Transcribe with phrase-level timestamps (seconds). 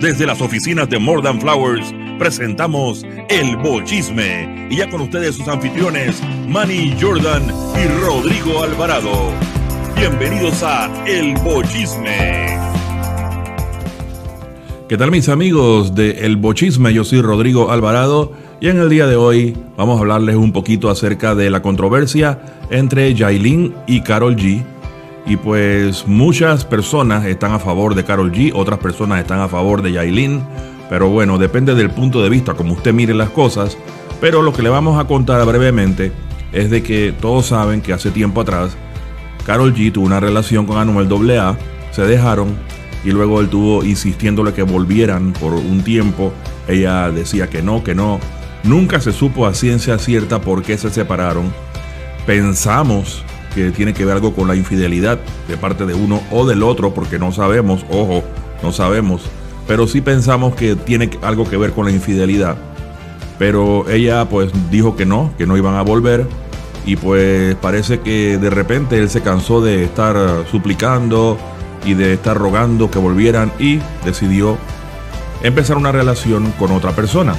[0.00, 5.48] Desde las oficinas de More Than Flowers presentamos El Bochisme y ya con ustedes sus
[5.48, 7.42] anfitriones Manny Jordan
[7.74, 9.32] y Rodrigo Alvarado.
[9.96, 12.46] Bienvenidos a El Bochisme.
[14.88, 16.94] ¿Qué tal mis amigos de El Bochisme?
[16.94, 20.90] Yo soy Rodrigo Alvarado y en el día de hoy vamos a hablarles un poquito
[20.90, 22.38] acerca de la controversia
[22.70, 24.64] entre Yailin y Carol G
[25.28, 29.82] y pues muchas personas están a favor de Carol G, otras personas están a favor
[29.82, 30.42] de Yailin.
[30.88, 33.76] Pero bueno, depende del punto de vista, como usted mire las cosas.
[34.20, 36.12] Pero lo que le vamos a contar brevemente
[36.50, 38.74] es de que todos saben que hace tiempo atrás
[39.44, 41.56] Carol G tuvo una relación con Anuel AA,
[41.90, 42.56] se dejaron
[43.04, 46.32] y luego él tuvo insistiéndole que volvieran por un tiempo.
[46.66, 48.18] Ella decía que no, que no.
[48.62, 51.52] Nunca se supo a ciencia cierta por qué se separaron.
[52.26, 56.62] Pensamos que tiene que ver algo con la infidelidad de parte de uno o del
[56.62, 58.22] otro, porque no sabemos, ojo,
[58.62, 59.22] no sabemos,
[59.66, 62.56] pero sí pensamos que tiene algo que ver con la infidelidad.
[63.38, 66.26] Pero ella pues dijo que no, que no iban a volver
[66.84, 70.16] y pues parece que de repente él se cansó de estar
[70.50, 71.38] suplicando
[71.84, 74.56] y de estar rogando que volvieran y decidió
[75.42, 77.34] empezar una relación con otra persona.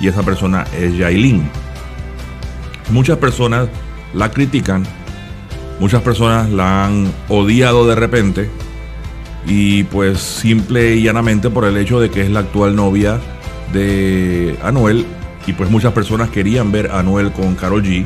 [0.00, 1.50] Y esa persona es Yailin.
[2.90, 3.68] Muchas personas
[4.14, 4.84] la critican
[5.80, 8.50] Muchas personas la han odiado de repente
[9.46, 13.18] y pues simple y llanamente por el hecho de que es la actual novia
[13.72, 15.06] de Anuel.
[15.46, 18.04] Y pues muchas personas querían ver a Anuel con Carol G.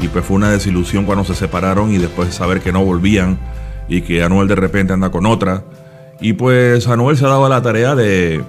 [0.00, 3.38] Y pues fue una desilusión cuando se separaron y después saber que no volvían
[3.88, 5.62] y que Anuel de repente anda con otra.
[6.20, 8.42] Y pues Anuel se ha dado la tarea de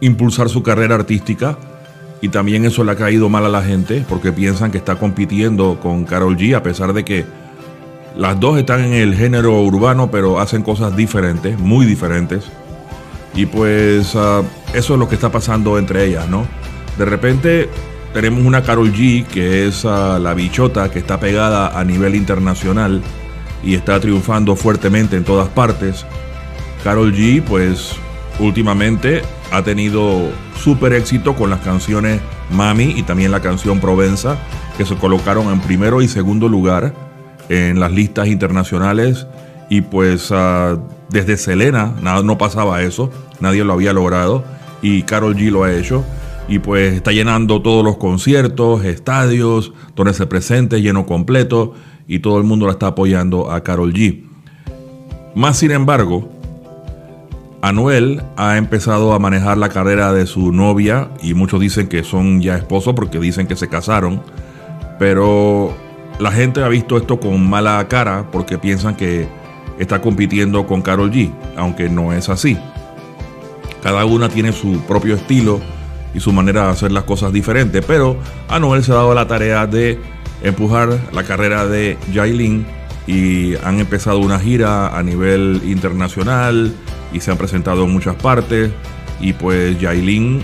[0.00, 1.58] impulsar su carrera artística
[2.20, 5.78] y también eso le ha caído mal a la gente porque piensan que está compitiendo
[5.80, 7.24] con Carol G a pesar de que
[8.18, 12.44] las dos están en el género urbano, pero hacen cosas diferentes, muy diferentes.
[13.32, 14.42] Y pues ah,
[14.74, 16.44] eso es lo que está pasando entre ellas, ¿no?
[16.98, 17.70] De repente
[18.12, 23.02] tenemos una Carol G, que es ah, la bichota que está pegada a nivel internacional
[23.62, 26.04] y está triunfando fuertemente en todas partes.
[26.82, 27.92] Carol G, pues
[28.40, 30.28] últimamente ha tenido
[30.60, 32.20] súper éxito con las canciones
[32.50, 34.38] Mami y también la canción Provenza,
[34.76, 37.07] que se colocaron en primero y segundo lugar
[37.48, 39.26] en las listas internacionales
[39.70, 40.78] y pues ah,
[41.10, 43.10] desde Selena nada, no pasaba eso,
[43.40, 44.44] nadie lo había logrado
[44.82, 46.04] y Carol G lo ha hecho
[46.48, 51.74] y pues está llenando todos los conciertos, estadios, donde se presente lleno completo
[52.06, 54.24] y todo el mundo la está apoyando a Carol G.
[55.34, 56.30] Más sin embargo,
[57.60, 62.40] Anuel ha empezado a manejar la carrera de su novia y muchos dicen que son
[62.40, 64.22] ya esposos porque dicen que se casaron,
[64.98, 65.74] pero
[66.18, 69.28] la gente ha visto esto con mala cara porque piensan que
[69.78, 72.58] está compitiendo con Carol G, aunque no es así.
[73.82, 75.60] Cada una tiene su propio estilo
[76.14, 78.16] y su manera de hacer las cosas diferentes, pero
[78.48, 79.98] a se ha dado la tarea de
[80.42, 82.66] empujar la carrera de Jailin
[83.06, 86.72] y han empezado una gira a nivel internacional
[87.12, 88.70] y se han presentado en muchas partes
[89.20, 90.42] y pues Jailin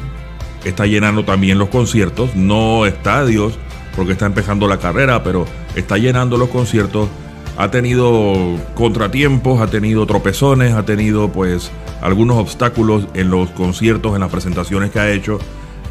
[0.64, 3.58] está llenando también los conciertos, no estadios,
[3.96, 7.08] porque está empezando la carrera, pero está llenando los conciertos.
[7.56, 11.70] Ha tenido contratiempos, ha tenido tropezones, ha tenido pues
[12.02, 15.38] algunos obstáculos en los conciertos, en las presentaciones que ha hecho.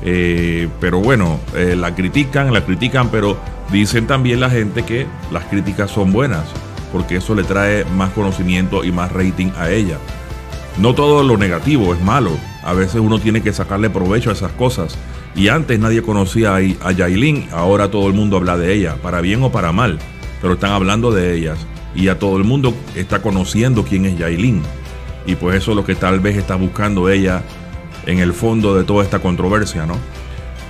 [0.05, 3.37] Eh, pero bueno, eh, la critican, la critican, pero
[3.71, 6.43] dicen también la gente que las críticas son buenas,
[6.91, 9.97] porque eso le trae más conocimiento y más rating a ella.
[10.77, 12.31] No todo lo negativo es malo,
[12.63, 14.97] a veces uno tiene que sacarle provecho a esas cosas.
[15.35, 19.41] Y antes nadie conocía a Yailin, ahora todo el mundo habla de ella, para bien
[19.41, 19.97] o para mal,
[20.41, 21.57] pero están hablando de ellas.
[21.95, 24.61] Y a todo el mundo está conociendo quién es Yailin.
[25.25, 27.41] Y pues eso es lo que tal vez está buscando ella
[28.05, 29.97] en el fondo de toda esta controversia, ¿no?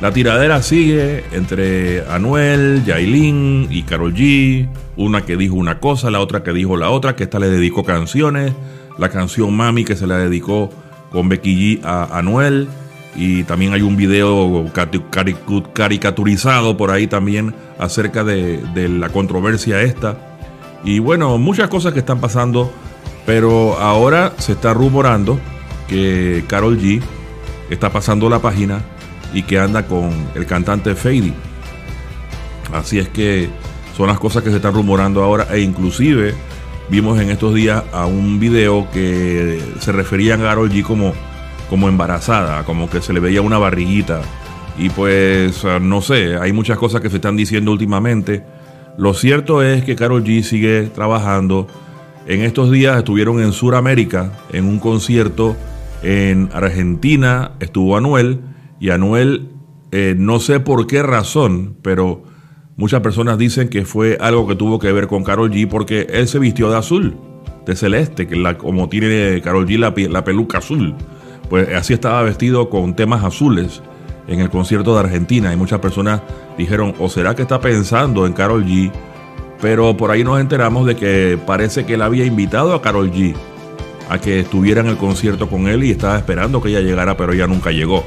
[0.02, 4.68] La tiradera sigue entre Anuel, Yailin y Carol G.
[4.98, 7.84] Una que dijo una cosa, la otra que dijo la otra, que esta le dedicó
[7.84, 8.54] canciones.
[8.98, 10.72] La canción Mami que se la dedicó
[11.10, 12.68] con Becky G a Anuel
[13.16, 14.72] y también hay un video
[15.74, 20.18] caricaturizado por ahí también acerca de, la controversia esta.
[20.84, 22.72] Y bueno, muchas cosas que están pasando,
[23.26, 25.40] pero ahora se está rumorando
[25.88, 27.02] que Carol G
[27.70, 28.82] está pasando la página
[29.34, 31.34] y que anda con el cantante Fady.
[32.74, 33.50] Así es que
[33.96, 36.34] son las cosas que se están rumorando ahora e inclusive
[36.90, 41.14] vimos en estos días a un video que se refería a Carol G como
[41.70, 44.22] como embarazada, como que se le veía una barriguita.
[44.78, 48.44] Y pues, ah, no sé, hay muchas cosas que se están diciendo últimamente.
[48.98, 51.68] Lo cierto es que Carol G sigue trabajando.
[52.28, 55.58] En estos días estuvieron en Sudamérica en un concierto
[56.02, 58.42] En Argentina estuvo Anuel
[58.80, 59.50] y Anuel,
[59.92, 62.24] eh, no sé por qué razón, pero
[62.76, 66.28] muchas personas dicen que fue algo que tuvo que ver con Carol G porque él
[66.28, 67.16] se vistió de azul,
[67.66, 70.94] de celeste, que la, como tiene Carol G la, la peluca azul.
[71.50, 73.82] Pues así estaba vestido con temas azules
[74.28, 76.22] en el concierto de Argentina y muchas personas
[76.58, 78.92] dijeron, o será que está pensando en Carol G,
[79.62, 83.36] pero por ahí nos enteramos de que parece que él había invitado a Carol G
[84.10, 87.34] a que estuviera en el concierto con él y estaba esperando que ella llegara, pero
[87.34, 88.04] ella nunca llegó.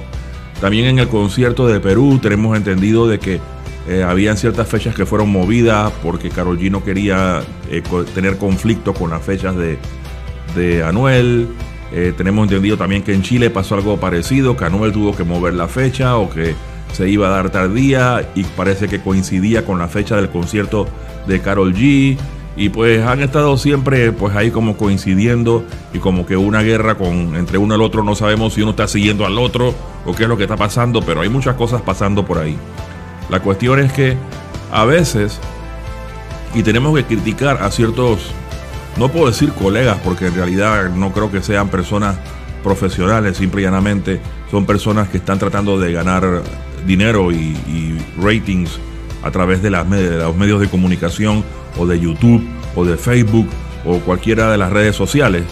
[0.61, 3.41] También en el concierto de Perú tenemos entendido de que
[3.89, 7.83] eh, habían ciertas fechas que fueron movidas porque Carol G no quería eh,
[8.15, 9.79] tener conflicto con las fechas de,
[10.55, 11.49] de Anuel.
[11.93, 15.55] Eh, tenemos entendido también que en Chile pasó algo parecido, que Anuel tuvo que mover
[15.55, 16.55] la fecha o que
[16.93, 20.89] se iba a dar tardía y parece que coincidía con la fecha del concierto
[21.27, 22.17] de Carol G.
[22.59, 25.63] Y pues han estado siempre pues ahí como coincidiendo
[25.93, 28.71] y como que una guerra con entre uno y el otro, no sabemos si uno
[28.71, 29.75] está siguiendo al otro
[30.07, 32.57] o qué es lo que está pasando, pero hay muchas cosas pasando por ahí.
[33.29, 34.17] La cuestión es que
[34.73, 35.39] a veces,
[36.55, 38.31] y tenemos que criticar a ciertos
[38.97, 42.17] no puedo decir colegas porque en realidad no creo que sean personas
[42.63, 44.21] profesionales, simple y llanamente
[44.51, 46.43] son personas que están tratando de ganar
[46.87, 48.79] dinero y, ratings
[49.23, 51.45] a través de, las, los medios de comunicación
[51.79, 52.43] o de YouTube
[52.75, 53.49] o de Facebook
[53.85, 55.45] o cualquiera de las redes sociales,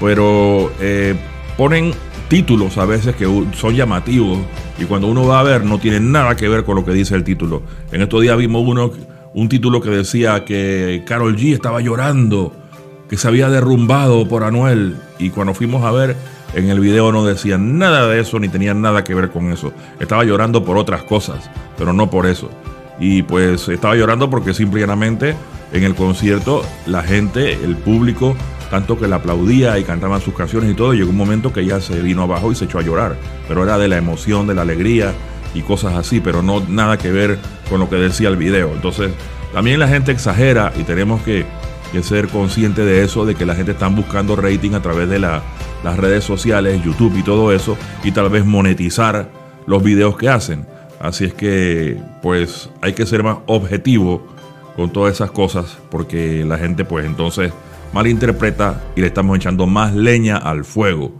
[0.00, 1.14] pero eh,
[1.56, 1.92] ponen
[2.28, 4.38] títulos a veces que son llamativos
[4.78, 7.14] y cuando uno va a ver no tienen nada que ver con lo que dice
[7.14, 7.62] el título.
[7.92, 8.90] En estos días vimos uno,
[9.34, 12.52] un título que decía que Carol G estaba llorando
[13.08, 16.16] que se había derrumbado por Anuel y cuando fuimos a ver
[16.54, 19.72] en el video no decían nada de eso ni tenían nada que ver con eso.
[20.00, 22.50] Estaba llorando por otras cosas, pero no por eso.
[22.98, 25.34] Y pues estaba llorando porque simplemente
[25.72, 28.34] en el concierto la gente, el público,
[28.70, 31.80] tanto que le aplaudía y cantaban sus canciones y todo, llegó un momento que ya
[31.80, 33.16] se vino abajo y se echó a llorar.
[33.48, 35.12] Pero era de la emoción, de la alegría
[35.54, 37.38] y cosas así, pero no nada que ver
[37.68, 38.72] con lo que decía el video.
[38.72, 39.12] Entonces,
[39.52, 41.44] también la gente exagera y tenemos que
[41.92, 45.18] que ser consciente de eso, de que la gente está buscando rating a través de
[45.18, 45.42] las
[45.96, 49.30] redes sociales, YouTube y todo eso, y tal vez monetizar
[49.66, 50.66] los videos que hacen.
[51.00, 54.26] Así es que, pues, hay que ser más objetivo
[54.76, 57.52] con todas esas cosas, porque la gente, pues, entonces
[57.92, 61.14] malinterpreta y le estamos echando más leña al fuego.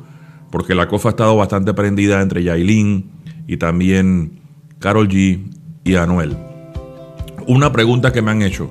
[0.50, 3.10] Porque la cosa ha estado bastante prendida entre Yailin
[3.46, 4.40] y también
[4.78, 5.50] Carol G
[5.84, 6.36] y Anuel.
[7.46, 8.70] Una pregunta que me han hecho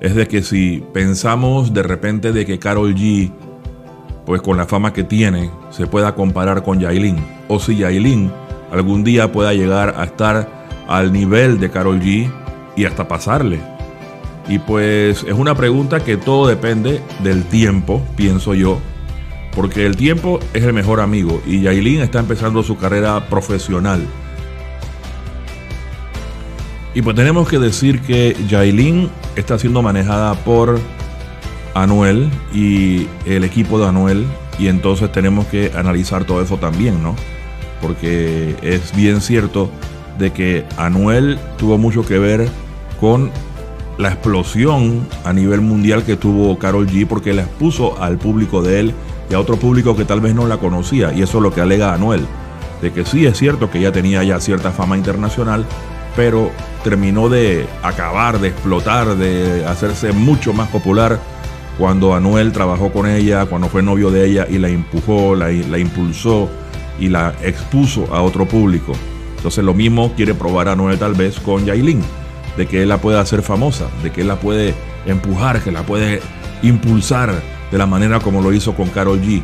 [0.00, 3.32] es de que si pensamos de repente de que Carol G,
[4.26, 7.16] pues con la fama que tiene, se pueda comparar con Yailin,
[7.48, 8.30] o si Yailin
[8.70, 12.30] algún día pueda llegar a estar al nivel de Carol G
[12.76, 13.60] y hasta pasarle.
[14.48, 18.78] Y pues es una pregunta que todo depende del tiempo, pienso yo,
[19.54, 24.00] porque el tiempo es el mejor amigo y Yailin está empezando su carrera profesional.
[26.98, 30.80] Y pues tenemos que decir que Yailin está siendo manejada por
[31.72, 34.26] Anuel y el equipo de Anuel.
[34.58, 37.14] Y entonces tenemos que analizar todo eso también, ¿no?
[37.80, 39.70] Porque es bien cierto
[40.18, 42.48] de que Anuel tuvo mucho que ver
[42.98, 43.30] con
[43.96, 48.80] la explosión a nivel mundial que tuvo Carol G porque la expuso al público de
[48.80, 48.94] él
[49.30, 51.12] y a otro público que tal vez no la conocía.
[51.12, 52.26] Y eso es lo que alega Anuel.
[52.82, 55.64] De que sí es cierto que ella tenía ya cierta fama internacional,
[56.18, 56.50] pero
[56.82, 61.20] terminó de acabar, de explotar, de hacerse mucho más popular
[61.78, 66.50] cuando Anuel trabajó con ella, cuando fue novio de ella y la empujó, la, impulsó
[66.98, 68.94] y la expuso a otro público.
[69.36, 72.02] Entonces lo mismo quiere probar Anuel tal vez con Yailin,
[72.56, 74.74] de que él la puede hacer famosa, de que él la puede
[75.06, 76.20] empujar, que la puede
[76.62, 77.32] impulsar
[77.70, 79.40] de la manera como lo hizo con Carol G.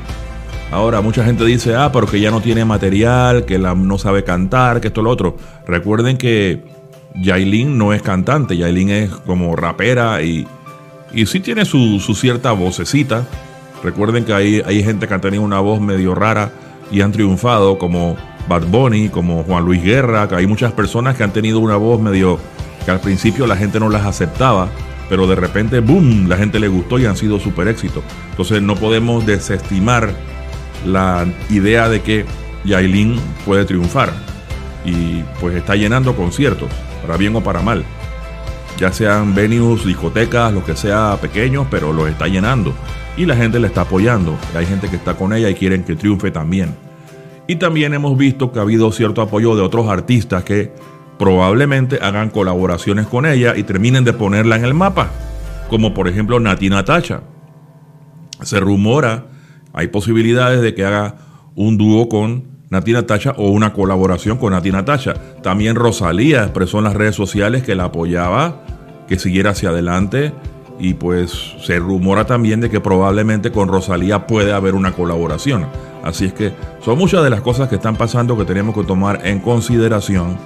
[0.70, 4.24] Ahora, mucha gente dice, ah, pero que ya no tiene material, que la, no sabe
[4.24, 5.36] cantar, que esto lo otro.
[5.66, 6.62] Recuerden que
[7.14, 10.46] Yailin no es cantante, Yailin es como rapera y,
[11.12, 13.24] y sí tiene su, cierta vocecita.
[13.82, 16.50] Recuerden que hay, hay gente que ha tenido una voz medio rara
[16.90, 18.16] y han triunfado, como
[18.48, 22.00] Bad Bunny, como Juan Luis Guerra, que hay muchas personas que han tenido una voz
[22.00, 22.38] medio
[22.84, 24.68] que al principio la gente no las aceptaba,
[25.08, 28.02] pero de repente, ¡boom!, la gente le gustó y han sido súper éxitos.
[28.30, 30.12] Entonces no podemos desestimar
[30.84, 32.24] la idea de que
[32.64, 34.12] Yailin puede triunfar
[34.84, 36.68] y pues está llenando conciertos
[37.02, 37.84] para bien o para mal.
[38.78, 42.74] Ya sean venues, discotecas, lo que sea pequeños, pero los está llenando.
[43.16, 44.36] Y la gente le está apoyando.
[44.54, 46.74] Hay gente que está con ella y quieren que triunfe también.
[47.46, 50.72] Y también hemos visto que ha habido cierto apoyo de otros artistas que
[51.18, 55.10] probablemente hagan colaboraciones con ella y terminen de ponerla en el mapa.
[55.68, 57.20] Como por ejemplo Nati Natacha.
[58.42, 59.26] Se rumora,
[59.74, 61.16] hay posibilidades de que haga
[61.56, 65.14] un dúo con Nati Natacha o una colaboración con Nati Natacha.
[65.42, 68.62] También Rosalía expresó en las redes sociales que la apoyaba,
[69.08, 70.32] que siguiera hacia adelante
[70.78, 75.66] y pues se rumora también de que probablemente con Rosalía puede haber una colaboración.
[76.02, 76.52] Así es que
[76.84, 80.36] son muchas de las cosas que están pasando que tenemos que tomar en consideración.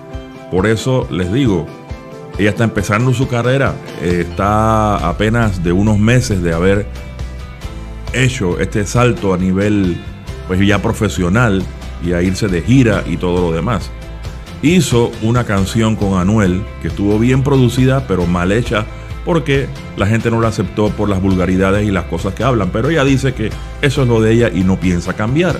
[0.50, 1.66] Por eso les digo,
[2.38, 6.86] ella está empezando su carrera, está apenas de unos meses de haber
[8.12, 9.96] hecho este salto a nivel
[10.46, 11.62] pues ya profesional
[12.04, 13.90] y a irse de gira y todo lo demás.
[14.62, 18.86] Hizo una canción con Anuel que estuvo bien producida pero mal hecha
[19.24, 22.88] porque la gente no la aceptó por las vulgaridades y las cosas que hablan, pero
[22.88, 23.50] ella dice que
[23.82, 25.58] eso es lo de ella y no piensa cambiar.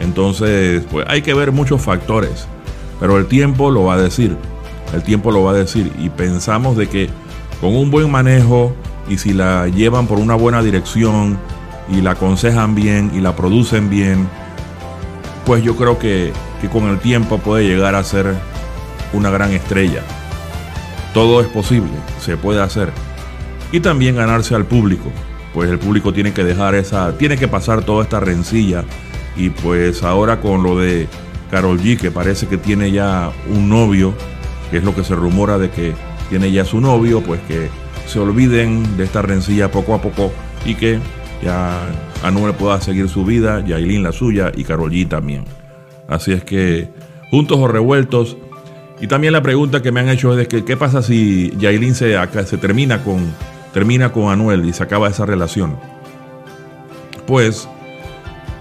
[0.00, 2.48] Entonces, pues hay que ver muchos factores,
[2.98, 4.36] pero el tiempo lo va a decir,
[4.92, 7.08] el tiempo lo va a decir y pensamos de que
[7.60, 8.74] con un buen manejo
[9.08, 11.38] y si la llevan por una buena dirección
[11.88, 14.28] y la aconsejan bien y la producen bien,
[15.44, 18.34] pues yo creo que, que con el tiempo puede llegar a ser
[19.12, 20.02] una gran estrella.
[21.12, 22.90] Todo es posible, se puede hacer.
[23.72, 25.10] Y también ganarse al público,
[25.52, 28.84] pues el público tiene que dejar esa, tiene que pasar toda esta rencilla.
[29.36, 31.08] Y pues ahora con lo de
[31.50, 34.14] Carol G, que parece que tiene ya un novio,
[34.70, 35.94] que es lo que se rumora de que
[36.28, 37.68] tiene ya su novio, pues que
[38.06, 40.32] se olviden de esta rencilla poco a poco
[40.64, 40.98] y que
[41.44, 41.80] ya
[42.22, 45.44] Anuel pueda seguir su vida, Yailin la suya y Carol G también.
[46.08, 46.88] Así es que,
[47.30, 48.36] juntos o revueltos,
[49.00, 52.16] y también la pregunta que me han hecho es que qué pasa si Yailin se,
[52.46, 53.20] se termina, con,
[53.72, 55.76] termina con Anuel y se acaba esa relación.
[57.26, 57.68] Pues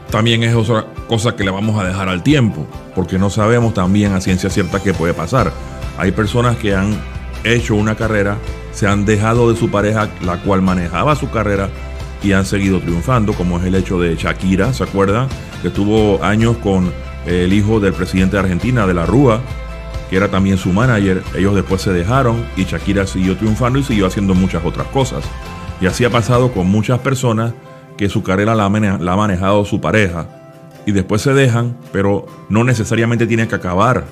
[0.09, 4.13] también es otra cosa que le vamos a dejar al tiempo, porque no sabemos también
[4.13, 5.51] a ciencia cierta qué puede pasar.
[5.97, 6.99] Hay personas que han
[7.43, 8.37] hecho una carrera,
[8.73, 11.69] se han dejado de su pareja, la cual manejaba su carrera,
[12.23, 15.27] y han seguido triunfando, como es el hecho de Shakira, ¿se acuerdan?
[15.61, 16.91] Que tuvo años con
[17.25, 19.41] el hijo del presidente de Argentina, de la Rúa,
[20.09, 21.21] que era también su manager.
[21.35, 25.23] Ellos después se dejaron y Shakira siguió triunfando y siguió haciendo muchas otras cosas.
[25.81, 27.53] Y así ha pasado con muchas personas
[27.97, 28.69] que su carrera la, ha
[29.17, 30.27] manejado su pareja
[30.85, 34.05] y después se dejan, pero no necesariamente tiene que acabar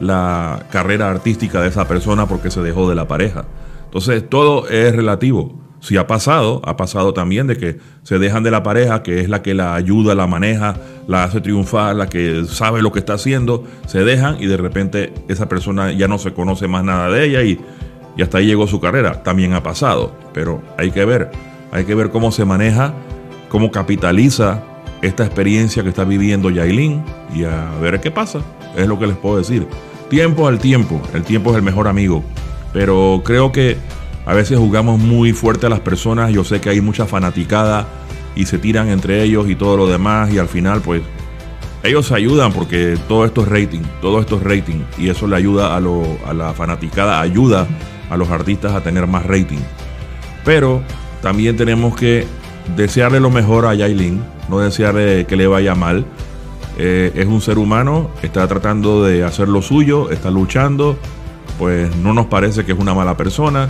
[0.00, 3.44] la carrera artística de esa persona porque se dejó de la pareja.
[3.84, 5.59] Entonces todo es relativo.
[5.80, 9.28] Si ha pasado, ha pasado también de que se dejan de la pareja, que es
[9.28, 10.76] la que la ayuda, la maneja,
[11.08, 15.12] la hace triunfar, la que sabe lo que está haciendo, se dejan y de repente
[15.28, 17.58] esa persona ya no se conoce más nada de ella y,
[18.16, 19.22] y hasta ahí llegó su carrera.
[19.22, 21.30] También ha pasado, pero hay que ver,
[21.72, 22.92] hay que ver cómo se maneja,
[23.48, 24.62] cómo capitaliza
[25.00, 27.02] esta experiencia que está viviendo Yailin
[27.34, 28.40] y a ver qué pasa.
[28.76, 29.66] Es lo que les puedo decir.
[30.10, 32.22] Tiempo al tiempo, el tiempo es el mejor amigo,
[32.72, 33.78] pero creo que
[34.30, 36.32] a veces jugamos muy fuerte a las personas.
[36.32, 37.88] Yo sé que hay mucha fanaticada
[38.36, 40.32] y se tiran entre ellos y todo lo demás.
[40.32, 41.02] Y al final, pues,
[41.82, 43.80] ellos se ayudan porque todo esto es rating.
[44.00, 44.84] Todo esto es rating.
[44.98, 47.66] Y eso le ayuda a, lo, a la fanaticada, ayuda
[48.08, 49.58] a los artistas a tener más rating.
[50.44, 50.80] Pero
[51.22, 52.24] también tenemos que
[52.76, 54.22] desearle lo mejor a Yailin.
[54.48, 56.04] No desearle que le vaya mal.
[56.78, 60.96] Eh, es un ser humano, está tratando de hacer lo suyo, está luchando.
[61.58, 63.66] Pues no nos parece que es una mala persona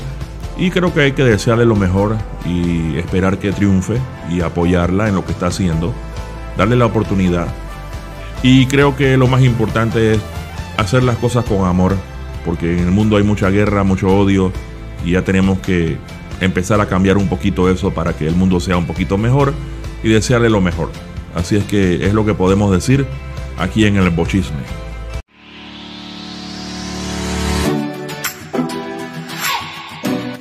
[0.61, 3.97] y creo que hay que desearle lo mejor y esperar que triunfe
[4.31, 5.95] y apoyarla en lo que está haciendo,
[6.59, 7.47] darle la oportunidad.
[8.43, 10.21] Y creo que lo más importante es
[10.77, 11.97] hacer las cosas con amor,
[12.45, 14.53] porque en el mundo hay mucha guerra, mucho odio,
[15.03, 15.97] y ya tenemos que
[16.43, 19.55] empezar a cambiar un poquito eso para que el mundo sea un poquito mejor
[20.03, 20.91] y desearle lo mejor.
[21.35, 23.07] Así es que es lo que podemos decir
[23.59, 24.90] aquí en el bochisme.